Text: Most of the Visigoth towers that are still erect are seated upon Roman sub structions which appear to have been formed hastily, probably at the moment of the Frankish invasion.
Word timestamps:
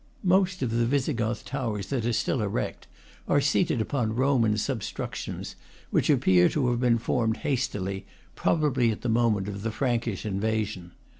Most 0.23 0.63
of 0.63 0.71
the 0.71 0.87
Visigoth 0.87 1.45
towers 1.45 1.89
that 1.89 2.07
are 2.07 2.11
still 2.11 2.41
erect 2.41 2.87
are 3.27 3.39
seated 3.39 3.79
upon 3.81 4.15
Roman 4.15 4.57
sub 4.57 4.79
structions 4.79 5.53
which 5.91 6.09
appear 6.09 6.49
to 6.49 6.69
have 6.71 6.79
been 6.79 6.97
formed 6.97 7.37
hastily, 7.45 8.07
probably 8.33 8.89
at 8.89 9.01
the 9.01 9.09
moment 9.09 9.47
of 9.47 9.61
the 9.61 9.69
Frankish 9.69 10.25
invasion. 10.25 10.93